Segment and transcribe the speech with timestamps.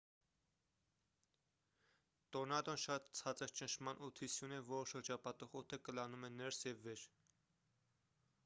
[2.37, 7.05] տորնադոն շատ ցածր ճնշման օդի սյուն է որը շրջապատող օդը կլանում է ներս և վեր